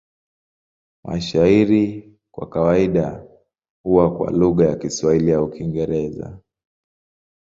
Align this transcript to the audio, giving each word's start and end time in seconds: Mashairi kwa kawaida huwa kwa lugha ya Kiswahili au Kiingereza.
Mashairi 1.03 2.17
kwa 2.31 2.49
kawaida 2.49 3.27
huwa 3.83 4.17
kwa 4.17 4.31
lugha 4.31 4.65
ya 4.65 4.75
Kiswahili 4.75 5.33
au 5.33 5.49
Kiingereza. 5.51 6.39